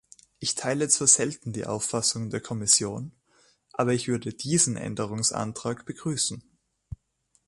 Ich 0.39 0.55
teile 0.55 0.89
zwar 0.89 1.05
selten 1.05 1.53
die 1.53 1.67
Auffassung 1.67 2.31
der 2.31 2.41
Kommission, 2.41 3.11
aber 3.71 3.93
ich 3.93 4.07
würde 4.07 4.33
diesen 4.33 4.75
Änderungsantrag 4.75 5.85
begrüßen. 5.85 6.41